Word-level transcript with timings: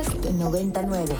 Podcast 0.00 0.24
99. 0.30 1.14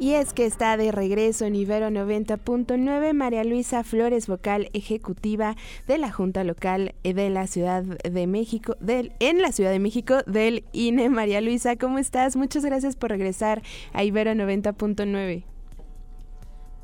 Y 0.00 0.14
es 0.14 0.32
que 0.32 0.46
está 0.46 0.76
de 0.76 0.90
regreso 0.90 1.44
en 1.44 1.54
Ibero 1.54 1.88
90.9 1.90 3.12
María 3.12 3.44
Luisa 3.44 3.84
Flores, 3.84 4.26
vocal 4.26 4.68
ejecutiva 4.72 5.56
de 5.86 5.98
la 5.98 6.10
Junta 6.10 6.42
Local 6.44 6.94
de 7.02 7.30
la 7.30 7.46
Ciudad 7.46 7.82
de 7.82 8.26
México, 8.26 8.76
del, 8.80 9.12
en 9.20 9.42
la 9.42 9.52
Ciudad 9.52 9.70
de 9.70 9.78
México 9.78 10.18
del 10.26 10.64
INE. 10.72 11.08
María 11.08 11.40
Luisa, 11.40 11.76
¿cómo 11.76 11.98
estás? 11.98 12.36
Muchas 12.36 12.64
gracias 12.64 12.96
por 12.96 13.10
regresar 13.10 13.62
a 13.92 14.02
Ibero 14.02 14.32
90.9. 14.32 15.55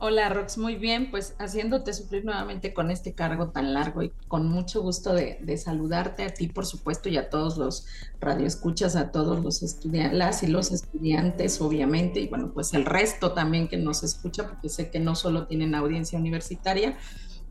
Hola 0.04 0.28
Rox, 0.30 0.58
muy 0.58 0.74
bien, 0.74 1.12
pues 1.12 1.36
haciéndote 1.38 1.92
sufrir 1.92 2.24
nuevamente 2.24 2.74
con 2.74 2.90
este 2.90 3.14
cargo 3.14 3.50
tan 3.50 3.72
largo 3.72 4.02
y 4.02 4.10
con 4.26 4.48
mucho 4.48 4.82
gusto 4.82 5.14
de, 5.14 5.56
saludarte 5.56 6.24
a 6.24 6.34
ti, 6.34 6.48
por 6.48 6.66
supuesto, 6.66 7.08
y 7.08 7.16
a 7.18 7.30
todos 7.30 7.56
los 7.56 7.86
radioescuchas, 8.18 8.96
a 8.96 9.12
todos 9.12 9.44
los 9.44 9.62
estudiantes, 9.62 10.18
las 10.18 10.42
y 10.42 10.48
los 10.48 10.72
estudiantes, 10.72 11.60
obviamente, 11.60 12.18
y 12.18 12.26
bueno, 12.26 12.50
pues 12.52 12.74
el 12.74 12.84
resto 12.84 13.30
también 13.30 13.68
que 13.68 13.76
nos 13.76 14.02
escucha, 14.02 14.48
porque 14.48 14.68
sé 14.68 14.90
que 14.90 14.98
no 14.98 15.14
solo 15.14 15.46
tienen 15.46 15.72
audiencia 15.76 16.18
universitaria. 16.18 16.98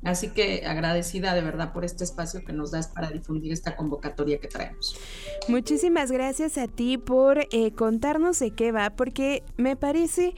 Así 0.03 0.31
que 0.31 0.65
agradecida 0.65 1.33
de 1.33 1.43
verdad 1.43 1.71
por 1.71 1.85
este 1.85 2.03
espacio 2.03 2.43
que 2.43 2.51
nos 2.51 2.71
das 2.71 2.87
para 2.87 3.11
difundir 3.11 3.53
esta 3.53 3.77
convocatoria 3.77 4.39
que 4.39 4.49
traemos. 4.49 4.97
Muchísimas 5.47 6.11
gracias 6.11 6.57
a 6.57 6.67
ti 6.67 6.97
por 6.97 7.47
eh, 7.51 7.71
contarnos 7.75 8.39
de 8.39 8.51
qué 8.51 8.73
va, 8.73 8.89
porque 8.89 9.43
me 9.55 9.77
parece 9.77 10.33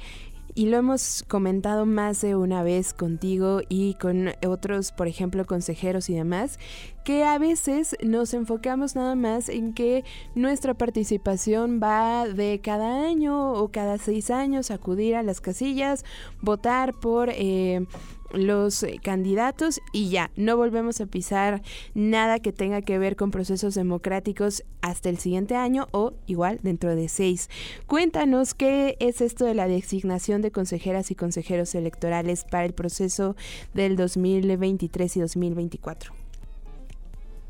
y 0.55 0.67
lo 0.67 0.77
hemos 0.77 1.23
comentado 1.27 1.85
más 1.85 2.21
de 2.21 2.35
una 2.35 2.63
vez 2.63 2.93
contigo 2.93 3.61
y 3.69 3.95
con 3.95 4.31
otros, 4.47 4.91
por 4.91 5.07
ejemplo, 5.07 5.45
consejeros 5.45 6.09
y 6.09 6.15
demás, 6.15 6.59
que 7.03 7.23
a 7.23 7.37
veces 7.37 7.97
nos 8.03 8.33
enfocamos 8.33 8.95
nada 8.95 9.15
más 9.15 9.49
en 9.49 9.73
que 9.73 10.03
nuestra 10.35 10.73
participación 10.73 11.79
va 11.81 12.27
de 12.27 12.61
cada 12.61 13.05
año 13.05 13.53
o 13.53 13.69
cada 13.71 13.97
seis 13.97 14.29
años 14.29 14.71
acudir 14.71 15.15
a 15.15 15.23
las 15.23 15.41
casillas, 15.41 16.05
votar 16.41 16.93
por... 16.93 17.29
Eh, 17.31 17.85
los 18.33 18.83
eh, 18.83 18.99
candidatos 19.01 19.79
y 19.91 20.09
ya, 20.09 20.31
no 20.35 20.57
volvemos 20.57 20.99
a 21.01 21.05
pisar 21.05 21.61
nada 21.93 22.39
que 22.39 22.51
tenga 22.51 22.81
que 22.81 22.97
ver 22.97 23.15
con 23.15 23.31
procesos 23.31 23.75
democráticos 23.75 24.63
hasta 24.81 25.09
el 25.09 25.17
siguiente 25.17 25.55
año 25.55 25.87
o 25.91 26.13
igual 26.27 26.59
dentro 26.61 26.95
de 26.95 27.07
seis. 27.07 27.49
Cuéntanos 27.87 28.53
qué 28.53 28.97
es 28.99 29.21
esto 29.21 29.45
de 29.45 29.53
la 29.53 29.67
designación 29.67 30.41
de 30.41 30.51
consejeras 30.51 31.11
y 31.11 31.15
consejeros 31.15 31.75
electorales 31.75 32.43
para 32.43 32.65
el 32.65 32.73
proceso 32.73 33.35
del 33.73 33.95
2023 33.95 35.17
y 35.17 35.19
2024. 35.21 36.13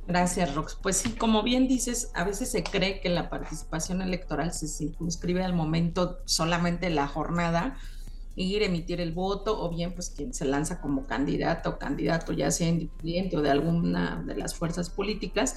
Gracias, 0.06 0.54
Rox. 0.54 0.76
Pues 0.76 0.98
sí, 0.98 1.12
como 1.12 1.44
bien 1.44 1.68
dices, 1.68 2.12
a 2.14 2.26
veces 2.26 2.52
se 2.52 2.64
cree 2.64 3.00
que 3.00 3.10
la 3.10 3.30
participación 3.30 4.02
electoral 4.02 4.54
se 4.54 4.68
circunscribe 4.68 5.44
al 5.44 5.54
momento 5.54 6.20
solamente 6.26 6.90
la 6.90 7.08
jornada, 7.08 7.78
ir, 8.36 8.64
emitir 8.64 9.02
el 9.02 9.12
voto, 9.12 9.62
o 9.62 9.70
bien 9.70 9.94
pues 9.94 10.10
quien 10.10 10.34
se 10.34 10.46
lanza 10.46 10.82
como 10.82 11.06
candidato 11.06 11.72
o 11.72 11.78
candidato, 11.78 12.34
ya 12.34 12.52
sea 12.52 12.70
independiente 12.70 13.38
o 13.38 13.42
de 13.42 13.52
alguna 13.52 14.24
de 14.26 14.36
las 14.36 14.56
fuerzas 14.56 14.90
políticas. 14.90 15.56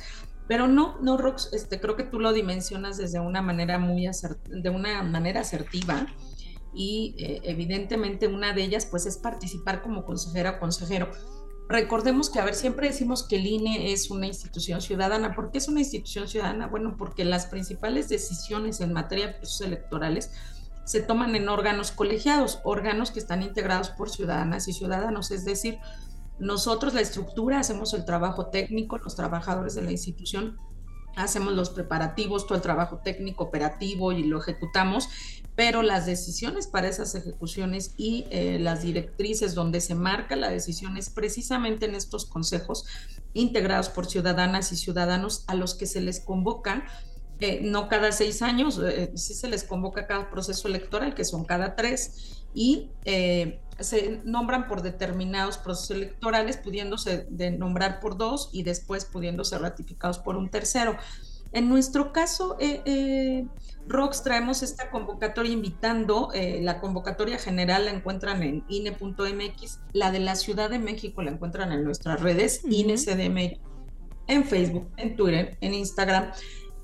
Pero 0.49 0.69
no, 0.69 0.99
no, 1.01 1.17
Rox, 1.17 1.53
este, 1.53 1.81
creo 1.81 1.97
que 1.97 2.05
tú 2.05 2.21
lo 2.21 2.33
dimensionas 2.33 2.97
desde 2.97 3.19
una 3.19 3.43
manera 3.43 3.79
muy 3.79 4.09
de 4.49 4.71
una 4.71 5.03
manera 5.03 5.41
asertiva 5.41 6.07
y 6.73 7.15
eh, 7.19 7.41
evidentemente 7.45 8.29
una 8.29 8.53
de 8.53 8.63
ellas 8.63 8.87
pues 8.87 9.07
es 9.07 9.17
participar 9.17 9.83
como 9.83 10.05
consejera 10.05 10.53
o 10.53 10.59
consejero. 10.61 11.11
Recordemos 11.69 12.31
que, 12.31 12.39
a 12.39 12.45
ver, 12.45 12.55
siempre 12.55 12.87
decimos 12.87 13.27
que 13.27 13.37
el 13.37 13.47
INE 13.47 13.93
es 13.93 14.09
una 14.11 14.29
institución 14.29 14.81
ciudadana. 14.81 15.35
¿Por 15.35 15.51
qué 15.51 15.59
es 15.59 15.67
una 15.67 15.81
institución 15.81 16.29
ciudadana? 16.29 16.69
Bueno, 16.69 16.95
porque 16.97 17.25
las 17.25 17.47
principales 17.47 18.09
decisiones 18.09 18.81
en 18.81 18.93
materia 18.93 19.27
de 19.27 19.33
procesos 19.33 19.63
electorales 19.63 20.31
se 20.87 21.03
toman 21.03 21.37
en 21.37 21.51
órganos 21.51 21.93
colegiados, 21.93 22.61
órganos 22.65 23.11
que 23.11 23.19
están 23.19 23.43
integrados 23.43 23.91
por 23.91 24.09
ciudadanas 24.09 24.69
y 24.69 24.73
ciudadanos, 24.73 25.31
es 25.31 25.45
decir, 25.45 25.79
nosotros 26.39 26.95
la 26.95 27.03
estructura 27.03 27.59
hacemos 27.59 27.93
el 27.93 28.07
trabajo 28.07 28.47
técnico, 28.47 28.97
los 28.97 29.17
trabajadores 29.17 29.75
de 29.75 29.83
la 29.83 29.91
institución 29.91 30.59
hacemos 31.17 31.55
los 31.55 31.71
preparativos, 31.71 32.47
todo 32.47 32.57
el 32.57 32.63
trabajo 32.63 32.99
técnico, 33.03 33.45
operativo 33.45 34.13
y 34.13 34.23
lo 34.23 34.39
ejecutamos, 34.39 35.09
pero 35.57 35.83
las 35.83 36.05
decisiones 36.05 36.67
para 36.67 36.89
esas 36.89 37.15
ejecuciones 37.15 37.95
y 37.97 38.27
eh, 38.31 38.59
las 38.61 38.83
directrices 38.83 39.55
donde 39.55 39.81
se 39.81 39.95
marca 39.95 40.37
la 40.37 40.51
decisión 40.51 40.99
es 40.99 41.09
precisamente 41.09 41.87
en 41.87 41.95
estos 41.95 42.27
consejos 42.27 42.85
integrados 43.33 43.89
por 43.89 44.07
ciudadanas 44.07 44.71
y 44.73 44.77
ciudadanos 44.77 45.45
a 45.49 45.55
los 45.55 45.75
que 45.75 45.87
se 45.87 46.03
les 46.03 46.21
convocan 46.21 46.85
eh, 47.39 47.61
no 47.63 47.89
cada 47.89 48.13
seis 48.13 48.41
años, 48.41 48.81
eh, 48.83 49.13
sí 49.15 49.35
se 49.35 49.49
les 49.49 49.63
convoca 49.63 50.07
cada 50.07 50.31
proceso 50.31 50.69
electoral, 50.69 51.15
que 51.15 51.25
son 51.25 51.45
cada 51.45 51.77
tres, 51.77 52.45
y 52.55 52.91
eh, 53.05 53.61
se 53.79 54.23
nombran 54.25 54.67
por 54.67 54.81
determinados 54.81 55.59
procesos 55.59 55.91
electorales, 55.91 56.57
pudiéndose 56.57 57.27
de 57.29 57.51
nombrar 57.51 58.01
por 58.01 58.17
dos 58.17 58.49
y 58.53 58.63
después 58.63 59.05
pudiéndose 59.05 59.59
ratificados 59.59 60.19
por 60.19 60.37
un 60.37 60.49
tercero. 60.49 60.97
En 61.53 61.69
nuestro 61.69 62.13
caso, 62.13 62.57
Rox, 63.87 64.23
traemos 64.23 64.63
esta 64.63 64.91
convocatoria 64.91 65.53
invitando, 65.53 66.31
la 66.35 66.81
convocatoria 66.81 67.39
general 67.39 67.85
la 67.85 67.93
encuentran 67.93 68.43
en 68.43 68.65
INE.mx, 68.69 69.81
la 69.93 70.11
de 70.11 70.19
la 70.19 70.35
Ciudad 70.35 70.69
de 70.69 70.79
México 70.79 71.23
la 71.23 71.31
encuentran 71.31 71.71
en 71.73 71.85
nuestras 71.85 72.21
redes, 72.21 72.63
INE 72.65 72.97
en 74.27 74.45
Facebook, 74.45 74.91
en 74.97 75.17
Twitter, 75.17 75.57
en 75.61 75.75
Instagram 75.75 76.33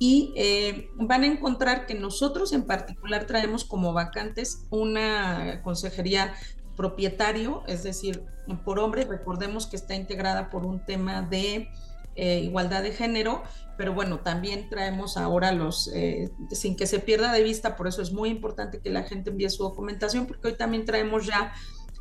y 0.05 0.33
eh, 0.35 0.91
van 0.97 1.23
a 1.23 1.29
encontrar 1.29 1.87
que 1.87 1.95
nosotros 1.95 2.53
en 2.53 2.65
particular 2.65 3.25
traemos 3.25 3.65
como 3.65 3.93
vacantes 3.93 4.67
una 4.69 5.63
consejería 5.63 6.35
propietario, 6.77 7.63
es 7.69 7.85
decir, 7.85 8.25
por 8.65 8.81
hombre, 8.81 9.05
recordemos 9.05 9.69
que 9.69 9.77
está 9.77 9.95
integrada 9.95 10.51
por 10.51 10.67
un 10.67 10.85
tema 10.85 11.23
de 11.23 11.69
eh, 12.17 12.41
igualdad 12.41 12.83
de 12.83 12.91
género, 12.91 13.45
pero 13.79 13.95
bueno, 13.95 14.19
también 14.19 14.69
traemos 14.69 15.17
ahora 15.17 15.53
los, 15.53 15.89
eh, 15.95 16.33
sin 16.51 16.75
que 16.75 16.89
se 16.89 16.99
pierda 16.99 17.33
de 17.33 17.45
vista, 17.45 17.77
por 17.77 17.87
eso 17.87 18.03
es 18.03 18.11
muy 18.11 18.29
importante 18.29 18.81
que 18.81 18.91
la 18.91 19.05
gente 19.05 19.31
envíe 19.31 19.51
su 19.51 19.63
documentación, 19.63 20.27
porque 20.27 20.49
hoy 20.49 20.57
también 20.57 20.85
traemos 20.85 21.27
ya 21.27 21.53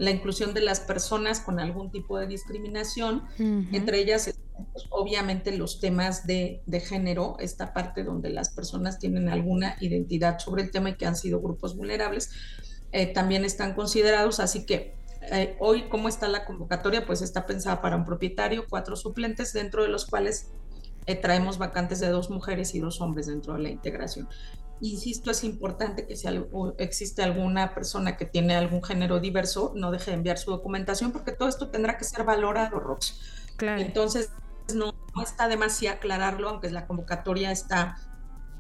la 0.02 0.10
inclusión 0.10 0.56
de 0.56 0.62
las 0.62 0.80
personas 0.80 1.42
con 1.42 1.60
algún 1.60 1.92
tipo 1.92 2.18
de 2.18 2.26
discriminación, 2.26 3.22
entre 3.38 4.00
ellas 4.00 4.34
pues, 4.74 4.88
obviamente 4.90 5.56
los 5.56 5.80
temas 5.80 6.26
de, 6.26 6.64
género, 6.84 7.36
esta 7.40 7.72
parte 7.72 8.04
donde 8.04 8.32
las 8.32 8.50
personas 8.50 8.98
tienen 8.98 9.30
alguna 9.30 9.76
identidad 9.80 10.40
sobre 10.40 10.64
el 10.64 10.72
tema 10.72 10.90
y 10.90 10.96
que 10.96 11.06
han 11.06 11.16
sido 11.16 11.40
grupos 11.40 11.78
vulnerables, 11.78 12.32
eh, 12.92 13.14
también 13.14 13.46
están 13.46 13.76
considerados, 13.76 14.40
así 14.40 14.66
que 14.66 14.96
eh, 15.32 15.56
hoy, 15.60 15.84
¿cómo 15.84 16.10
está 16.10 16.28
la 16.28 16.46
convocatoria? 16.46 17.06
Pues 17.06 17.22
está 17.22 17.46
pensada 17.46 17.80
para 17.80 17.96
un 17.96 18.04
propietario, 18.04 18.66
cuatro 18.68 18.96
suplentes, 18.96 19.54
dentro 19.54 19.84
de 19.84 19.90
los 19.90 20.08
cuales 20.08 20.48
eh, 21.06 21.16
traemos 21.16 21.60
vacantes 21.60 22.00
de 22.00 22.08
dos 22.08 22.32
mujeres 22.32 22.74
y 22.74 22.80
dos 22.80 23.02
hombres 23.02 23.28
dentro 23.28 23.54
de 23.54 23.60
la 23.60 23.70
integración 23.70 24.28
insisto, 24.82 25.32
es 25.32 25.44
importante 25.44 26.08
que 26.08 26.16
si 26.16 26.28
existe 26.78 27.22
alguna 27.22 27.74
persona 27.74 28.18
que 28.18 28.26
tiene 28.26 28.56
algún 28.56 28.84
género 28.84 29.20
diverso, 29.20 29.74
no 29.76 29.92
deje 29.92 30.12
de 30.12 30.18
enviar 30.18 30.38
su 30.38 30.52
documentación 30.52 31.12
porque 31.12 31.32
todo 31.32 31.48
esto 31.48 31.70
tendrá 31.70 31.98
que 31.98 32.04
ser 32.04 32.24
valorado, 32.24 32.80
Rox. 32.80 33.20
Claro. 33.58 33.82
Entonces, 33.82 34.32
no, 34.74 34.94
está 35.22 35.48
demasiado 35.48 35.98
aclararlo, 35.98 36.50
aunque 36.50 36.70
la 36.72 36.88
convocatoria 36.88 37.52
está 37.52 37.98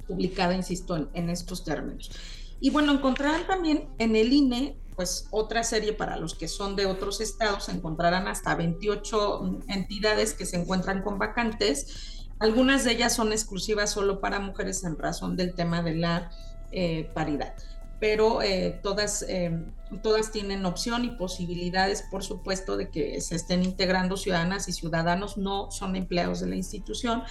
publicada, 0.07 0.53
insisto, 0.53 1.09
en, 1.13 1.29
estos 1.29 1.63
términos. 1.63 2.11
Y 2.59 2.69
bueno, 2.69 2.91
encontrarán 2.91 3.47
también 3.47 3.89
en 3.97 4.15
el 4.15 4.31
INE, 4.31 4.77
pues 4.95 5.27
otra 5.31 5.63
serie 5.63 5.93
para 5.93 6.17
los 6.17 6.35
que 6.35 6.47
son 6.47 6.75
de 6.75 6.85
otros 6.85 7.21
estados, 7.21 7.69
encontrarán 7.69 8.27
hasta 8.27 8.53
28 8.55 9.61
entidades 9.69 10.33
que 10.33 10.45
se 10.45 10.57
encuentran 10.57 11.01
con 11.01 11.17
vacantes 11.17 12.20
algunas 12.41 12.83
de 12.83 12.93
ellas 12.93 13.15
son 13.15 13.31
exclusivas 13.31 13.91
solo 13.91 14.19
para 14.19 14.39
mujeres 14.39 14.83
en 14.83 14.97
razón 14.97 15.37
del 15.37 15.53
tema 15.53 15.83
de 15.83 15.95
la 15.95 16.31
eh, 16.71 17.09
paridad, 17.13 17.53
pero 17.99 18.41
eh, 18.41 18.79
todas, 18.81 19.23
eh, 19.29 19.63
todas 20.01 20.31
tienen 20.31 20.65
opción 20.65 21.05
y 21.05 21.09
posibilidades, 21.11 22.01
por 22.09 22.23
supuesto, 22.23 22.77
de 22.77 22.89
que 22.89 23.21
se 23.21 23.35
estén 23.35 23.61
integrando 23.61 24.17
ciudadanas 24.17 24.67
y 24.67 24.73
ciudadanos, 24.73 25.37
no 25.37 25.69
son 25.69 25.95
empleados 25.95 26.39
de 26.39 26.47
la 26.47 26.55
institución 26.55 27.21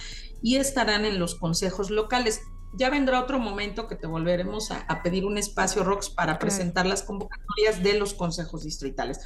y 0.41 0.55
estarán 0.55 1.03
en 1.03 1.19
los 1.19 1.35
consejos 1.35 1.89
locales. 1.89 2.39
Ya 2.73 2.89
vendrá 2.89 3.19
otro 3.19 3.37
momento 3.37 3.89
que 3.89 3.97
te 3.97 4.07
volveremos 4.07 4.71
a, 4.71 5.03
pedir 5.03 5.25
un 5.25 5.37
espacio, 5.37 5.83
Rox, 5.83 6.09
para 6.09 6.39
presentar 6.39 6.85
las 6.85 7.03
convocatorias 7.03 7.83
de 7.83 7.99
los 7.99 8.13
consejos 8.13 8.63
distritales. 8.63 9.19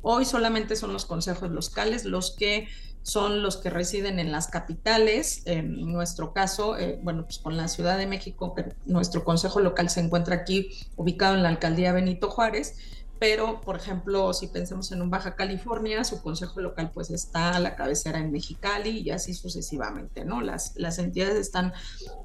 Hoy 0.00 0.24
solamente 0.24 0.76
son 0.76 0.94
los 0.94 1.04
consejos 1.04 1.50
locales 1.50 2.06
los 2.06 2.34
que 2.34 2.68
son 3.06 3.40
los 3.40 3.56
que 3.56 3.70
residen 3.70 4.18
en 4.18 4.32
las 4.32 4.48
capitales. 4.48 5.42
En 5.44 5.92
nuestro 5.92 6.32
caso, 6.32 6.76
eh, 6.76 6.98
bueno, 7.04 7.22
pues 7.22 7.38
con 7.38 7.56
la 7.56 7.68
Ciudad 7.68 7.96
de 7.96 8.08
México, 8.08 8.52
nuestro 8.84 9.22
consejo 9.22 9.60
local 9.60 9.88
se 9.90 10.00
encuentra 10.00 10.34
aquí 10.34 10.70
ubicado 10.96 11.36
en 11.36 11.44
la 11.44 11.48
alcaldía 11.48 11.92
Benito 11.92 12.28
Juárez, 12.28 12.74
pero 13.20 13.60
por 13.60 13.76
ejemplo, 13.76 14.32
si 14.32 14.48
pensamos 14.48 14.90
en 14.90 15.02
un 15.02 15.10
Baja 15.10 15.36
California, 15.36 16.02
su 16.02 16.20
consejo 16.20 16.60
local 16.60 16.90
pues 16.92 17.10
está 17.10 17.50
a 17.50 17.60
la 17.60 17.76
cabecera 17.76 18.18
en 18.18 18.32
Mexicali 18.32 18.98
y 18.98 19.10
así 19.12 19.34
sucesivamente, 19.34 20.24
¿no? 20.24 20.40
Las, 20.40 20.72
las 20.74 20.98
entidades 20.98 21.36
están 21.36 21.74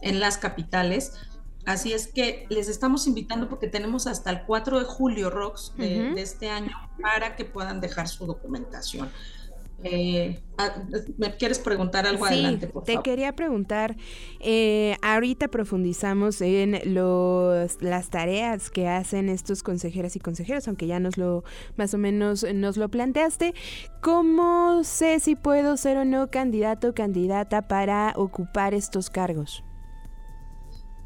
en 0.01 0.19
las 0.19 0.39
capitales. 0.39 1.13
Así 1.67 1.93
es 1.93 2.07
que 2.07 2.47
les 2.49 2.67
estamos 2.67 3.05
invitando 3.05 3.49
porque 3.49 3.67
tenemos 3.67 4.07
hasta 4.07 4.31
el 4.31 4.45
4 4.47 4.79
de 4.79 4.85
julio, 4.85 5.29
Rox, 5.29 5.75
de, 5.77 6.19
este 6.19 6.49
año, 6.49 6.75
para 6.99 7.35
que 7.35 7.45
puedan 7.45 7.81
dejar 7.81 8.07
su 8.07 8.25
documentación. 8.25 9.11
Eh, 9.83 10.43
ah, 10.57 10.83
¿Me 11.17 11.35
quieres 11.35 11.59
preguntar 11.59 12.05
algo 12.05 12.25
adelante, 12.25 12.67
por 12.67 12.83
Te 12.83 12.97
quería 13.01 13.35
preguntar, 13.35 13.95
eh, 14.39 14.95
ahorita 15.01 15.47
profundizamos 15.47 16.41
en 16.41 16.79
los, 16.93 17.81
las 17.81 18.09
tareas 18.09 18.69
que 18.69 18.87
hacen 18.87 19.29
estos 19.29 19.63
consejeras 19.63 20.15
y 20.15 20.19
consejeros, 20.19 20.67
aunque 20.67 20.87
ya 20.87 20.99
nos 20.99 21.17
lo, 21.17 21.43
más 21.77 21.93
o 21.93 21.97
menos 21.97 22.45
nos 22.53 22.77
lo 22.77 22.89
planteaste. 22.89 23.53
¿Cómo 24.01 24.83
sé 24.83 25.19
si 25.19 25.35
puedo 25.35 25.77
ser 25.77 25.97
o 25.97 26.05
no 26.05 26.29
candidato 26.29 26.89
o 26.89 26.93
candidata 26.93 27.67
para 27.67 28.13
ocupar 28.15 28.73
estos 28.73 29.09
cargos? 29.09 29.63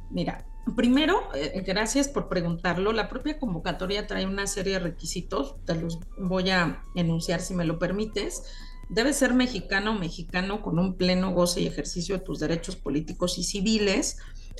Mira, 0.09 0.45
primero, 0.73 1.21
eh, 1.35 1.63
gracias 1.65 2.07
por 2.07 2.27
preguntarlo. 2.27 2.91
La 2.91 3.09
propia 3.09 3.37
convocatoria 3.39 4.07
trae 4.07 4.25
una 4.25 4.47
serie 4.47 4.73
de 4.73 4.79
requisitos, 4.79 5.55
te 5.65 5.75
los 5.75 5.99
voy 6.17 6.49
a 6.49 6.83
enunciar 6.95 7.41
si 7.41 7.53
me 7.53 7.65
lo 7.65 7.77
permites. 7.77 8.43
Debes 8.89 9.17
ser 9.17 9.33
mexicano 9.33 9.91
o 9.91 9.99
mexicano 9.99 10.61
con 10.61 10.77
un 10.77 10.95
pleno 10.95 11.33
goce 11.33 11.61
y 11.61 11.67
ejercicio 11.67 12.17
de 12.17 12.23
tus 12.23 12.39
derechos 12.39 12.75
políticos 12.75 13.37
y 13.37 13.43
civiles. 13.43 14.17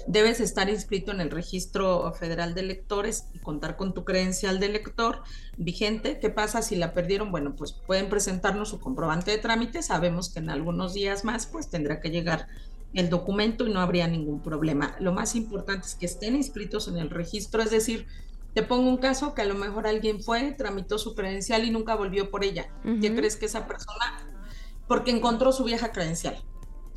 Debes 0.07 0.40
estar 0.40 0.69
inscrito 0.69 1.12
en 1.12 1.22
el 1.22 1.31
registro 1.31 2.12
federal 2.13 2.54
de 2.54 2.62
electores 2.62 3.28
y 3.34 3.40
contar 3.40 3.78
con 3.78 3.94
tu 3.94 4.04
credencial 4.04 4.60
de 4.60 4.66
elector 4.66 5.22
vigente. 5.57 6.19
¿Qué 6.19 6.30
pasa 6.30 6.62
si 6.62 6.75
la 6.75 6.94
perdieron? 6.94 7.31
Bueno, 7.31 7.56
pues 7.56 7.72
pueden 7.72 8.10
presentarnos 8.10 8.69
su 8.69 8.80
comprobante 8.80 9.31
de 9.31 9.38
trámite. 9.38 9.81
Sabemos 9.84 10.30
que 10.30 10.40
en 10.40 10.50
algunos 10.50 10.94
días 10.94 11.24
más 11.24 11.46
pues 11.46 11.69
tendrá 11.69 12.02
que 12.02 12.10
llegar 12.10 12.48
el 12.93 13.09
documento 13.09 13.67
y 13.67 13.73
no 13.73 13.81
habría 13.81 14.07
ningún 14.07 14.41
problema. 14.41 14.95
Lo 14.99 15.11
más 15.11 15.35
importante 15.35 15.87
es 15.87 15.95
que 15.95 16.05
estén 16.05 16.35
inscritos 16.35 16.87
en 16.87 16.97
el 16.97 17.09
registro, 17.09 17.61
es 17.61 17.71
decir, 17.71 18.07
te 18.53 18.63
pongo 18.63 18.89
un 18.89 18.97
caso 18.97 19.33
que 19.33 19.41
a 19.41 19.45
lo 19.45 19.55
mejor 19.55 19.85
alguien 19.85 20.23
fue, 20.23 20.53
tramitó 20.53 20.97
su 20.97 21.13
credencial 21.13 21.65
y 21.65 21.71
nunca 21.71 21.95
volvió 21.95 22.31
por 22.31 22.45
ella. 22.45 22.69
¿Qué 23.01 23.13
crees 23.13 23.35
que 23.35 23.47
esa 23.47 23.67
persona? 23.67 24.25
Porque 24.87 25.11
encontró 25.11 25.51
su 25.51 25.65
vieja 25.65 25.91
credencial. 25.91 26.41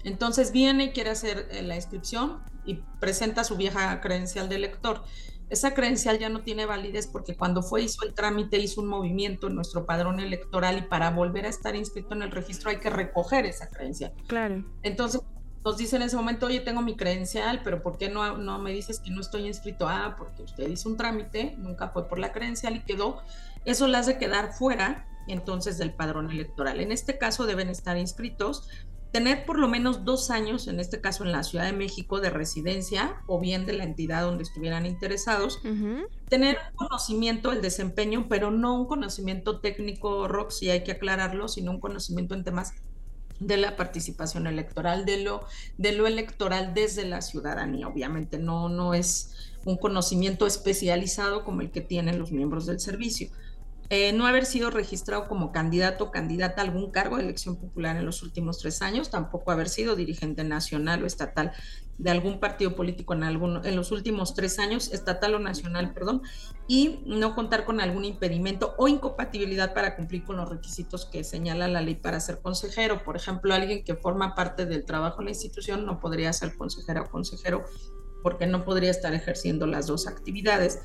Entonces 0.05 0.53
viene 0.53 0.85
y 0.85 0.91
quiere 0.91 1.11
hacer 1.11 1.49
eh, 1.51 1.63
la 1.63 1.75
inscripción 1.75 2.43
y 2.65 2.83
presenta 3.01 3.43
su 3.43 3.57
vieja 3.57 4.01
credencial 4.01 4.49
de 4.49 4.61
lector. 4.61 5.03
Esa 5.51 5.75
credencial 5.75 6.19
ya 6.19 6.29
no 6.29 6.43
tiene 6.43 6.67
validez 6.67 7.07
porque 7.07 7.35
cuando 7.35 7.63
fue, 7.63 7.83
hizo 7.83 8.05
el 8.05 8.15
trámite, 8.15 8.59
hizo 8.59 8.81
un 8.81 8.87
movimiento 8.87 9.49
en 9.49 9.57
nuestro 9.57 9.85
padrón 9.87 10.21
electoral 10.21 10.79
y 10.79 10.83
para 10.83 11.11
volver 11.11 11.47
a 11.47 11.49
estar 11.49 11.75
inscrito 11.75 12.15
en 12.15 12.23
el 12.23 12.31
registro 12.31 12.71
hay 12.71 12.79
que 12.79 12.91
recoger 12.91 13.47
esa 13.47 13.69
credencial. 13.69 14.13
Claro. 14.29 14.65
Entonces, 14.83 15.23
nos 15.65 15.77
dice 15.77 15.97
en 15.97 16.03
ese 16.03 16.17
momento, 16.17 16.47
oye, 16.47 16.61
tengo 16.61 16.83
mi 16.83 16.97
credencial, 16.97 17.61
pero 17.63 17.83
¿por 17.83 17.99
qué 17.99 18.09
no, 18.09 18.39
no 18.39 18.59
me 18.59 18.73
dices 18.73 19.01
que 19.01 19.11
no 19.11 19.21
estoy 19.21 19.47
inscrito? 19.47 19.89
Ah, 19.89 20.15
porque 20.19 20.43
usted 20.43 20.69
hizo 20.69 20.89
un 20.89 20.97
trámite, 20.97 21.55
nunca 21.59 21.89
fue 21.89 22.09
por 22.09 22.19
la 22.19 22.33
credencial 22.33 22.77
y 22.77 22.81
quedó. 22.81 23.23
Eso 23.65 23.87
le 23.87 23.99
hace 23.99 24.19
quedar 24.19 24.53
fuera 24.53 25.07
entonces 25.27 25.79
del 25.79 25.93
padrón 25.93 26.31
electoral. 26.31 26.81
En 26.81 26.93
este 26.93 27.19
caso 27.19 27.47
deben 27.47 27.69
estar 27.69 27.99
inscritos, 27.99 28.69
tener 29.13 29.47
por 29.47 29.59
lo 29.59 29.69
menos 29.69 30.05
dos 30.05 30.31
años, 30.31 30.69
en 30.69 30.81
este 30.81 31.01
caso 31.01 31.25
en 31.25 31.33
la 31.33 31.43
Ciudad 31.43 31.65
de 31.65 31.73
México, 31.73 32.21
de 32.21 32.31
residencia 32.31 33.17
o 33.27 33.41
bien 33.41 33.67
de 33.67 33.73
la 33.73 33.85
entidad 33.85 34.23
donde 34.23 34.43
estuvieran 34.43 34.87
interesados, 34.87 35.61
tener 36.29 36.59
conocimiento 36.75 37.51
del 37.51 37.63
desempeño, 37.63 38.27
pero 38.29 38.51
no 38.51 38.75
un 38.75 38.87
conocimiento 38.87 39.61
técnico, 39.61 40.29
rock, 40.29 40.51
si 40.51 40.71
hay 40.71 40.85
que 40.85 40.93
aclararlo, 40.93 41.49
sino 41.49 41.71
un 41.71 41.81
conocimiento 41.81 42.35
en 42.35 42.45
temas 42.45 42.75
de 43.41 43.57
la 43.57 43.77
participación 43.77 44.47
electoral, 44.47 45.05
de 45.05 45.23
lo, 45.23 45.45
de 45.77 45.93
lo 45.93 46.07
electoral 46.07 46.75
desde 46.75 47.05
la 47.05 47.23
ciudadanía. 47.23 47.89
Obviamente 47.89 48.39
no, 48.39 48.69
no 48.69 48.95
es 48.95 49.31
un 49.65 49.77
conocimiento 49.77 50.47
especializado 50.47 51.45
como 51.45 51.61
el 51.61 51.71
que 51.71 51.81
tienen 51.81 52.19
los 52.19 52.33
miembros 52.33 52.67
del 52.67 52.81
servicio. 52.81 53.29
Eh, 53.91 54.13
no 54.13 54.27
haber 54.27 54.45
sido 54.45 54.71
registrado 54.71 55.29
como 55.29 55.51
candidato 55.51 56.05
o 56.05 56.11
candidata 56.11 56.61
a 56.61 56.65
algún 56.65 56.91
cargo 56.91 57.17
de 57.17 57.23
elección 57.23 57.57
popular 57.57 57.97
en 57.97 58.05
los 58.05 58.23
últimos 58.23 58.59
tres 58.59 58.83
años, 58.83 59.11
tampoco 59.11 59.51
haber 59.51 59.71
sido 59.71 59.97
dirigente 59.97 60.45
nacional 60.45 61.03
o 61.03 61.07
estatal 61.07 61.53
de 61.97 62.11
algún 62.11 62.39
partido 62.39 62.77
político 62.77 63.15
en, 63.15 63.25
algún, 63.25 63.65
en 63.65 63.75
los 63.75 63.91
últimos 63.91 64.35
tres 64.35 64.59
años, 64.59 64.93
estatal 64.93 65.35
o 65.35 65.39
nacional, 65.39 65.95
perdón, 65.95 66.23
y 66.69 67.01
no 67.07 67.35
contar 67.35 67.65
con 67.65 67.81
algún 67.81 68.05
impedimento 68.05 68.75
o 68.77 68.89
incompatibilidad 68.89 69.73
para 69.73 69.97
cumplir 69.97 70.25
con 70.25 70.37
los 70.37 70.49
requisitos 70.49 71.07
que 71.07 71.25
señala 71.25 71.67
la 71.67 71.81
ley 71.81 71.97
para 71.97 72.21
ser 72.21 72.41
consejero. 72.41 73.03
Por 73.03 73.17
ejemplo, 73.17 73.55
alguien 73.55 73.85
que 73.85 73.97
forma 73.97 74.35
parte 74.35 74.67
del 74.67 74.85
trabajo 74.85 75.21
en 75.21 75.27
la 75.27 75.31
institución 75.33 75.87
no 75.87 75.99
podría 75.99 76.33
ser 76.35 76.55
consejera 76.57 77.03
o 77.03 77.11
consejero 77.11 77.65
porque 78.23 78.47
no 78.47 78.65
podría 78.65 78.91
estar 78.91 79.15
ejerciendo 79.15 79.67
las 79.67 79.87
dos 79.87 80.07
actividades. 80.07 80.81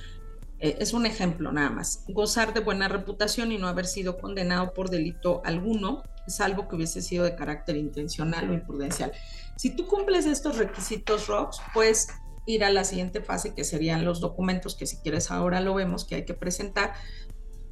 Eh, 0.64 0.78
es 0.80 0.94
un 0.94 1.06
ejemplo 1.06 1.52
nada 1.52 1.70
más. 1.70 2.06
Gozar 2.08 2.54
de 2.54 2.62
buena 2.62 2.88
reputación 2.88 3.52
y 3.52 3.58
no 3.58 3.68
haber 3.68 3.86
sido 3.86 4.18
condenado 4.18 4.74
por 4.74 4.90
delito 4.90 5.42
alguno, 5.44 6.04
salvo 6.26 6.70
que 6.70 6.78
hubiese 6.78 7.02
sido 7.02 7.26
de 7.26 7.36
carácter 7.36 7.76
intencional 7.76 8.50
o 8.50 8.54
imprudencial. 8.54 9.12
Si 9.58 9.76
tú 9.76 9.88
cumples 9.88 10.26
estos 10.26 10.58
requisitos, 10.58 11.28
Rox, 11.28 11.58
puedes 11.74 12.08
ir 12.46 12.64
a 12.64 12.70
la 12.70 12.86
siguiente 12.86 13.20
fase, 13.20 13.54
que 13.54 13.66
serían 13.66 14.06
los 14.06 14.22
documentos, 14.22 14.76
que 14.76 14.86
si 14.86 14.96
quieres 15.00 15.32
ahora 15.32 15.60
lo 15.60 15.74
vemos, 15.74 16.06
que 16.06 16.16
hay 16.16 16.24
que 16.24 16.34
presentar. 16.34 16.94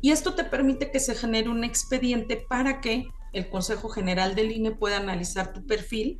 Y 0.01 0.11
esto 0.11 0.33
te 0.35 0.43
permite 0.43 0.91
que 0.91 0.99
se 0.99 1.15
genere 1.15 1.47
un 1.47 1.63
expediente 1.63 2.35
para 2.35 2.81
que 2.81 3.07
el 3.31 3.49
Consejo 3.49 3.87
General 3.87 4.35
del 4.35 4.51
INE 4.51 4.71
pueda 4.71 4.97
analizar 4.97 5.53
tu 5.53 5.65
perfil 5.65 6.19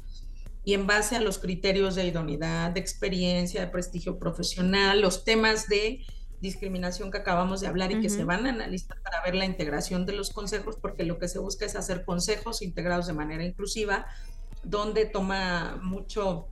y 0.64 0.74
en 0.74 0.88
base 0.88 1.18
a 1.18 1.22
los 1.22 1.38
criterios 1.38 1.96
de 1.96 2.08
idoneidad, 2.08 2.72
de 2.72 2.80
experiencia, 2.80 3.60
de 3.60 3.68
prestigio 3.68 4.18
profesional, 4.18 5.02
los 5.02 5.26
temas 5.26 5.68
de 5.68 6.06
discriminación 6.42 7.12
que 7.12 7.20
acabamos 7.20 7.62
de 7.62 7.68
hablar 7.68 7.92
y 7.92 8.02
que 8.02 8.10
se 8.10 8.24
van 8.24 8.46
a 8.46 8.50
analizar 8.50 9.00
para 9.02 9.22
ver 9.22 9.36
la 9.36 9.46
integración 9.46 10.06
de 10.06 10.14
los 10.14 10.32
consejos, 10.32 10.76
porque 10.82 11.04
lo 11.04 11.20
que 11.20 11.28
se 11.28 11.40
busca 11.40 11.66
es 11.66 11.76
hacer 11.76 12.04
consejos 12.04 12.62
integrados 12.62 13.08
de 13.08 13.14
manera 13.14 13.46
inclusiva, 13.46 14.08
donde 14.64 15.06
toma 15.06 15.80
mucho 15.82 16.48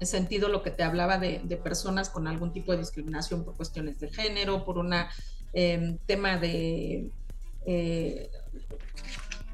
sentido 0.00 0.48
lo 0.48 0.62
que 0.62 0.70
te 0.70 0.82
hablaba 0.82 1.18
de, 1.18 1.60
personas 1.62 2.10
con 2.10 2.28
algún 2.28 2.52
tipo 2.52 2.72
de 2.72 2.78
discriminación 2.78 3.44
por 3.44 3.56
cuestiones 3.56 3.98
de 3.98 4.10
género, 4.10 4.64
por 4.64 4.78
un 4.78 4.94
em, 5.52 5.98
tema 6.06 6.38
de... 6.38 7.10
Eh, 7.66 8.30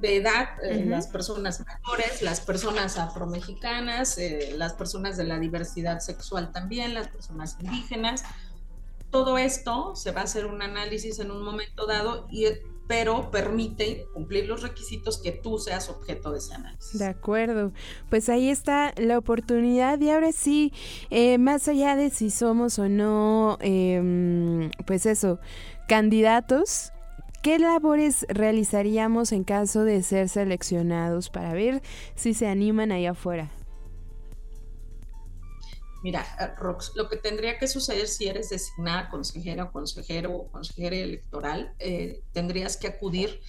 de 0.00 0.16
edad, 0.16 0.48
eh, 0.62 0.84
las 0.86 1.08
personas 1.08 1.62
mayores, 1.64 2.22
las 2.22 2.40
personas 2.40 2.96
afromexicanas, 2.96 4.16
eh, 4.18 4.54
las 4.56 4.72
personas 4.72 5.18
de 5.18 5.24
la 5.24 5.38
diversidad 5.38 6.00
sexual 6.00 6.52
también, 6.52 6.94
las 6.94 7.08
personas 7.08 7.58
indígenas, 7.60 8.24
todo 9.10 9.38
esto 9.38 9.94
se 9.94 10.12
va 10.12 10.22
a 10.22 10.24
hacer 10.24 10.46
un 10.46 10.62
análisis 10.62 11.18
en 11.18 11.30
un 11.30 11.42
momento 11.42 11.86
dado, 11.86 12.26
y, 12.30 12.46
pero 12.86 13.30
permite 13.30 14.06
cumplir 14.14 14.46
los 14.46 14.62
requisitos 14.62 15.18
que 15.18 15.30
tú 15.30 15.58
seas 15.58 15.88
objeto 15.88 16.32
de 16.32 16.38
ese 16.38 16.54
análisis. 16.54 16.98
De 16.98 17.06
acuerdo, 17.06 17.72
pues 18.08 18.28
ahí 18.28 18.48
está 18.48 18.92
la 18.96 19.16
oportunidad 19.16 20.00
y 20.00 20.10
ahora 20.10 20.32
sí, 20.32 20.72
eh, 21.10 21.38
más 21.38 21.68
allá 21.68 21.94
de 21.94 22.10
si 22.10 22.30
somos 22.30 22.78
o 22.80 22.88
no, 22.88 23.58
em, 23.60 24.70
pues 24.86 25.06
eso, 25.06 25.38
candidatos, 25.88 26.92
¿Qué 27.42 27.58
labores 27.58 28.26
realizaríamos 28.28 29.32
en 29.32 29.44
caso 29.44 29.84
de 29.84 30.02
ser 30.02 30.28
seleccionados 30.28 31.30
para 31.30 31.54
ver 31.54 31.80
si 32.14 32.34
se 32.34 32.46
animan 32.46 32.92
allá 32.92 33.12
afuera? 33.12 33.48
Mira, 36.02 36.26
eh, 36.40 36.46
Rox, 36.58 36.92
lo 36.94 37.08
que 37.08 37.16
tendría 37.16 37.58
que 37.58 37.68
suceder 37.68 38.08
si 38.08 38.26
eres 38.26 38.50
designada 38.50 39.08
consejera 39.10 39.64
o 39.64 39.72
consejero 39.72 40.32
o 40.32 40.50
consejera 40.50 40.96
electoral, 40.96 41.74
eh, 41.78 42.22
tendrías 42.32 42.76
que 42.76 42.86
acudir 42.86 43.40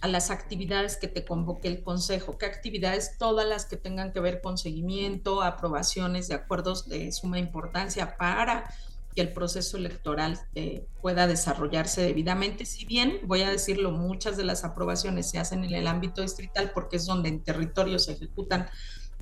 a 0.00 0.08
las 0.08 0.30
actividades 0.30 0.96
que 0.96 1.08
te 1.08 1.24
convoque 1.24 1.68
el 1.68 1.82
consejo. 1.82 2.38
¿Qué 2.38 2.46
actividades? 2.46 3.18
Todas 3.18 3.46
las 3.46 3.66
que 3.66 3.76
tengan 3.76 4.12
que 4.12 4.20
ver 4.20 4.40
con 4.40 4.56
seguimiento, 4.56 5.42
aprobaciones 5.42 6.28
de 6.28 6.36
acuerdos 6.36 6.88
de 6.88 7.12
suma 7.12 7.38
importancia 7.38 8.16
para 8.16 8.72
que 9.14 9.20
el 9.20 9.32
proceso 9.32 9.76
electoral 9.76 10.38
eh, 10.54 10.86
pueda 11.02 11.26
desarrollarse 11.26 12.00
debidamente. 12.00 12.64
Si 12.64 12.86
bien, 12.86 13.20
voy 13.24 13.42
a 13.42 13.50
decirlo, 13.50 13.90
muchas 13.90 14.36
de 14.36 14.44
las 14.44 14.64
aprobaciones 14.64 15.28
se 15.28 15.38
hacen 15.38 15.64
en 15.64 15.74
el 15.74 15.86
ámbito 15.86 16.22
distrital 16.22 16.70
porque 16.72 16.96
es 16.96 17.06
donde 17.06 17.28
en 17.28 17.42
territorio 17.42 17.98
se 17.98 18.12
ejecutan 18.12 18.68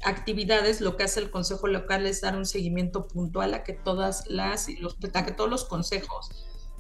actividades, 0.05 0.81
lo 0.81 0.97
que 0.97 1.05
hace 1.05 1.21
el 1.21 1.31
Consejo 1.31 1.67
Local 1.67 2.07
es 2.07 2.21
dar 2.21 2.37
un 2.37 2.47
seguimiento 2.47 3.09
puntual 3.09 3.55
a 3.55 3.65
que 3.65 3.73
todas 3.73 4.27
las, 4.29 4.69
a 4.69 5.27
que 5.27 5.33
todos 5.33 5.51
los 5.51 5.65
consejos 5.65 6.31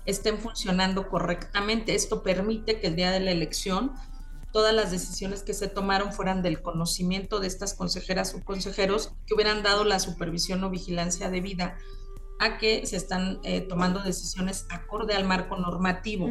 estén 0.07 0.39
funcionando 0.39 1.09
correctamente. 1.09 1.95
Esto 1.95 2.23
permite 2.23 2.81
que 2.81 2.87
el 2.87 2.97
día 2.97 3.11
de 3.11 3.21
la 3.21 3.31
elección 3.31 3.93
todas 4.53 4.75
las 4.75 4.91
decisiones 4.91 5.43
que 5.43 5.55
se 5.55 5.69
tomaron 5.69 6.13
fueran 6.13 6.43
del 6.43 6.63
conocimiento 6.63 7.39
de 7.39 7.47
estas 7.47 7.75
consejeras 7.75 8.35
o 8.35 8.45
consejeros 8.45 9.13
que 9.27 9.35
hubieran 9.35 9.63
dado 9.63 9.85
la 9.85 10.01
supervisión 10.01 10.65
o 10.65 10.71
vigilancia 10.71 11.31
debida 11.31 11.77
a 12.38 12.59
que 12.59 12.87
se 12.87 12.97
están 12.97 13.40
eh, 13.42 13.61
tomando 13.62 14.02
decisiones 14.02 14.66
acorde 14.71 15.14
al 15.14 15.25
marco 15.25 15.57
normativo. 15.57 16.28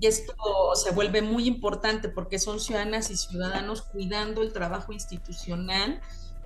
Y 0.00 0.06
esto 0.06 0.34
se 0.74 0.90
vuelve 0.90 1.22
muy 1.22 1.46
importante 1.46 2.08
porque 2.08 2.38
son 2.38 2.60
ciudadanas 2.60 3.10
y 3.10 3.16
ciudadanos 3.16 3.82
cuidando 3.82 4.42
el 4.42 4.52
trabajo 4.52 4.92
institucional 4.92 6.00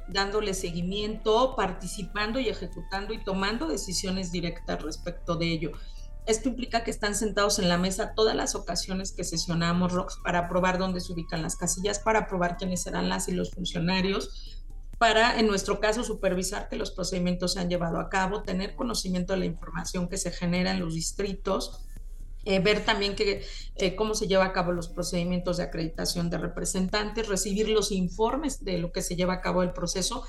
dándole 0.08 0.54
seguimiento, 0.54 1.54
participando 1.54 2.38
y 2.40 2.48
ejecutando 2.48 3.12
y 3.12 3.22
tomando 3.22 3.68
decisiones 3.68 4.32
directas 4.32 4.82
respecto 4.82 5.36
de 5.36 5.52
ello. 5.52 5.72
Esto 6.26 6.50
implica 6.50 6.84
que 6.84 6.90
están 6.90 7.14
sentados 7.14 7.58
en 7.58 7.68
la 7.68 7.78
mesa 7.78 8.12
todas 8.14 8.36
las 8.36 8.54
ocasiones 8.54 9.12
que 9.12 9.24
sesionamos 9.24 9.92
ROX 9.92 10.18
para 10.22 10.48
probar 10.48 10.78
dónde 10.78 11.00
se 11.00 11.12
ubican 11.12 11.40
las 11.40 11.56
casillas, 11.56 12.00
para 12.00 12.26
probar 12.26 12.58
quiénes 12.58 12.82
serán 12.82 13.08
las 13.08 13.28
y 13.28 13.32
los 13.32 13.50
funcionarios, 13.50 14.62
para, 14.98 15.38
en 15.38 15.46
nuestro 15.46 15.78
caso, 15.78 16.02
supervisar 16.02 16.68
que 16.68 16.76
los 16.76 16.90
procedimientos 16.90 17.52
se 17.54 17.60
han 17.60 17.70
llevado 17.70 18.00
a 18.00 18.08
cabo, 18.08 18.42
tener 18.42 18.74
conocimiento 18.74 19.32
de 19.32 19.38
la 19.38 19.44
información 19.44 20.08
que 20.08 20.16
se 20.16 20.32
genera 20.32 20.72
en 20.72 20.80
los 20.80 20.94
distritos, 20.94 21.84
eh, 22.44 22.60
ver 22.60 22.84
también 22.84 23.14
que, 23.14 23.44
eh, 23.76 23.94
cómo 23.94 24.14
se 24.14 24.26
lleva 24.26 24.46
a 24.46 24.52
cabo 24.52 24.72
los 24.72 24.88
procedimientos 24.88 25.58
de 25.58 25.64
acreditación 25.64 26.30
de 26.30 26.38
representantes, 26.38 27.28
recibir 27.28 27.68
los 27.68 27.92
informes 27.92 28.64
de 28.64 28.78
lo 28.78 28.90
que 28.90 29.02
se 29.02 29.16
lleva 29.16 29.34
a 29.34 29.40
cabo 29.40 29.62
el 29.62 29.72
proceso 29.72 30.24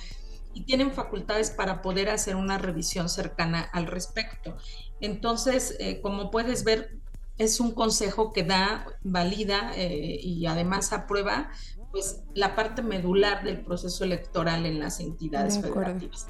y 0.53 0.65
tienen 0.65 0.91
facultades 0.91 1.49
para 1.49 1.81
poder 1.81 2.09
hacer 2.09 2.35
una 2.35 2.57
revisión 2.57 3.09
cercana 3.09 3.61
al 3.61 3.87
respecto. 3.87 4.57
Entonces, 4.99 5.75
eh, 5.79 6.01
como 6.01 6.29
puedes 6.29 6.63
ver, 6.63 6.97
es 7.37 7.59
un 7.59 7.71
consejo 7.71 8.33
que 8.33 8.43
da, 8.43 8.85
valida 9.01 9.71
y 9.77 10.45
además 10.45 10.91
aprueba 10.91 11.49
pues 11.91 12.23
la 12.33 12.55
parte 12.55 12.81
medular 12.81 13.43
del 13.43 13.61
proceso 13.61 14.03
electoral 14.03 14.65
en 14.65 14.79
las 14.79 14.99
entidades 14.99 15.59
federativas. 15.61 16.27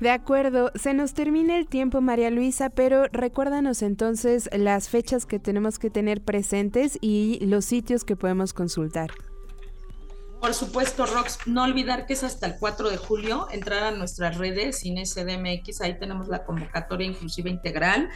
De 0.00 0.10
acuerdo, 0.10 0.70
se 0.74 0.92
nos 0.92 1.14
termina 1.14 1.56
el 1.56 1.66
tiempo 1.66 2.02
María 2.02 2.30
Luisa, 2.30 2.68
pero 2.68 3.06
recuérdanos 3.12 3.80
entonces 3.80 4.50
las 4.52 4.90
fechas 4.90 5.24
que 5.24 5.38
tenemos 5.38 5.78
que 5.78 5.88
tener 5.88 6.20
presentes 6.20 6.98
y 7.00 7.38
los 7.46 7.64
sitios 7.64 8.04
que 8.04 8.14
podemos 8.14 8.52
consultar. 8.52 9.10
Por 10.40 10.52
supuesto, 10.52 11.06
Rox, 11.06 11.46
no 11.46 11.64
olvidar 11.64 12.06
que 12.06 12.12
es 12.12 12.22
hasta 12.22 12.46
el 12.46 12.56
4 12.58 12.90
de 12.90 12.98
julio, 12.98 13.48
entrar 13.50 13.84
a 13.84 13.90
nuestras 13.90 14.36
redes, 14.36 14.80
Cine 14.80 15.04
CDMX, 15.04 15.80
ahí 15.80 15.98
tenemos 15.98 16.28
la 16.28 16.44
convocatoria 16.44 17.06
inclusiva 17.06 17.48
integral. 17.48 18.10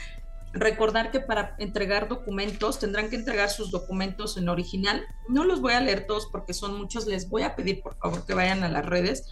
Recordar 0.52 1.12
que 1.12 1.20
para 1.20 1.54
entregar 1.58 2.08
documentos 2.08 2.80
tendrán 2.80 3.08
que 3.08 3.16
entregar 3.16 3.50
sus 3.50 3.70
documentos 3.70 4.36
en 4.36 4.48
original. 4.48 5.06
No 5.28 5.44
los 5.44 5.60
voy 5.60 5.74
a 5.74 5.80
leer 5.80 6.06
todos 6.06 6.26
porque 6.26 6.54
son 6.54 6.76
muchos, 6.76 7.06
les 7.06 7.28
voy 7.28 7.42
a 7.42 7.54
pedir 7.54 7.82
por 7.82 7.96
favor 7.96 8.26
que 8.26 8.34
vayan 8.34 8.64
a 8.64 8.68
las 8.68 8.84
redes. 8.84 9.28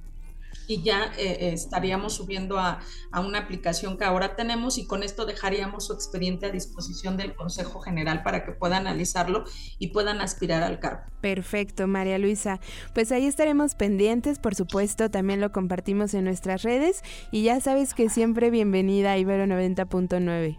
y 0.67 0.83
ya 0.83 1.13
eh, 1.19 1.39
eh, 1.41 1.53
estaríamos 1.53 2.15
subiendo 2.15 2.59
a, 2.59 2.81
una 3.13 3.39
aplicación 3.39 3.97
que 3.97 4.05
ahora 4.05 4.37
tenemos 4.37 4.79
y 4.79 4.87
con 4.87 5.03
esto 5.03 5.25
dejaríamos 5.25 5.87
su 5.87 5.95
expediente 5.95 6.47
a 6.47 6.51
disposición 6.51 7.17
del 7.17 7.35
Consejo 7.35 7.81
General 7.81 8.23
para 8.23 8.45
que 8.45 8.53
puedan 8.53 8.87
analizarlo 8.87 9.45
y 9.79 9.89
puedan 9.89 10.21
aspirar 10.21 10.63
al 10.63 10.81
cargo. 10.81 11.05
Perfecto, 11.21 11.87
María 11.87 12.19
Luisa. 12.19 12.61
Pues 12.95 13.11
ahí 13.13 13.27
estaremos 13.27 13.75
pendientes, 13.75 14.39
por 14.39 14.55
supuesto, 14.55 15.11
también 15.11 15.41
lo 15.41 15.51
compartimos 15.51 16.15
en 16.15 16.25
nuestras 16.25 16.63
redes 16.63 17.03
y 17.31 17.43
ya 17.43 17.61
sabes 17.61 17.95
que 17.95 18.11
siempre 18.11 18.51
bienvenida 18.51 19.13
a 19.13 19.19
Ibero 19.19 19.47
90.9. 19.47 20.59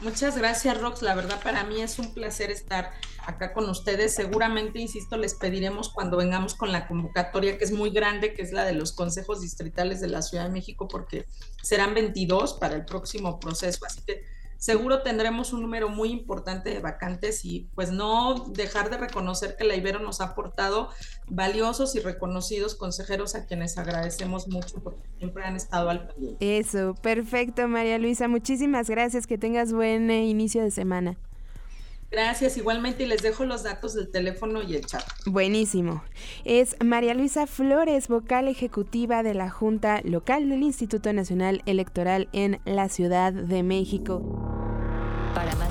Muchas 0.00 0.38
gracias, 0.38 0.80
Rox. 0.80 1.02
La 1.02 1.14
verdad, 1.14 1.42
para 1.42 1.62
mí 1.64 1.82
es 1.82 1.98
un 1.98 2.14
placer 2.14 2.50
estar 2.50 2.90
acá 3.26 3.52
con 3.52 3.68
ustedes. 3.68 4.14
Seguramente, 4.14 4.78
insisto, 4.78 5.18
les 5.18 5.34
pediremos 5.34 5.90
cuando 5.90 6.16
vengamos 6.16 6.54
con 6.54 6.72
la 6.72 6.88
convocatoria, 6.88 7.58
que 7.58 7.64
es 7.64 7.72
muy 7.72 7.90
grande, 7.90 8.32
que 8.32 8.40
es 8.40 8.50
la 8.50 8.64
de 8.64 8.72
los 8.72 8.92
consejos 8.92 9.42
distritales 9.42 10.00
de 10.00 10.08
la 10.08 10.22
Ciudad 10.22 10.44
de 10.44 10.52
México, 10.52 10.88
porque 10.88 11.26
serán 11.62 11.92
22 11.92 12.54
para 12.54 12.76
el 12.76 12.86
próximo 12.86 13.38
proceso. 13.38 13.84
Así 13.84 14.00
que 14.06 14.24
seguro 14.60 15.02
tendremos 15.02 15.52
un 15.52 15.62
número 15.62 15.88
muy 15.88 16.10
importante 16.10 16.70
de 16.70 16.78
vacantes 16.78 17.44
y 17.44 17.68
pues 17.74 17.90
no 17.90 18.50
dejar 18.50 18.90
de 18.90 18.98
reconocer 18.98 19.56
que 19.56 19.64
la 19.64 19.74
Ibero 19.74 19.98
nos 19.98 20.20
ha 20.20 20.26
aportado 20.26 20.90
valiosos 21.26 21.96
y 21.96 22.00
reconocidos 22.00 22.74
consejeros 22.74 23.34
a 23.34 23.46
quienes 23.46 23.78
agradecemos 23.78 24.46
mucho 24.48 24.82
porque 24.84 25.08
siempre 25.18 25.44
han 25.44 25.56
estado 25.56 25.88
al 25.90 26.06
pendiente. 26.06 26.58
Eso, 26.58 26.94
perfecto 27.02 27.66
María 27.66 27.98
Luisa, 27.98 28.28
muchísimas 28.28 28.88
gracias, 28.88 29.26
que 29.26 29.38
tengas 29.38 29.72
buen 29.72 30.10
eh, 30.10 30.26
inicio 30.26 30.62
de 30.62 30.70
semana. 30.70 31.16
Gracias, 32.10 32.56
igualmente, 32.56 33.04
y 33.04 33.06
les 33.06 33.22
dejo 33.22 33.44
los 33.44 33.62
datos 33.62 33.94
del 33.94 34.10
teléfono 34.10 34.62
y 34.62 34.74
el 34.74 34.84
chat. 34.84 35.04
Buenísimo. 35.26 36.02
Es 36.44 36.76
María 36.84 37.14
Luisa 37.14 37.46
Flores, 37.46 38.08
vocal 38.08 38.48
ejecutiva 38.48 39.22
de 39.22 39.34
la 39.34 39.48
Junta 39.48 40.00
Local 40.02 40.48
del 40.48 40.64
Instituto 40.64 41.12
Nacional 41.12 41.62
Electoral 41.66 42.28
en 42.32 42.60
la 42.64 42.88
Ciudad 42.88 43.32
de 43.32 43.62
México. 43.62 44.49